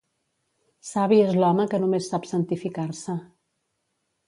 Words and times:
Savi 0.91 1.19
és 1.25 1.35
l'home 1.43 1.67
que 1.75 1.81
només 1.85 2.09
sap 2.15 2.27
santificar-se. 2.31 3.19